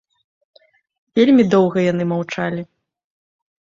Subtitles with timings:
[1.21, 2.61] Вельмі доўга яны маўчалі.